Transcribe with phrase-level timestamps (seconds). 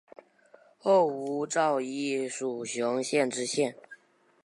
[0.79, 3.75] 后吴兆毅署雄县知县。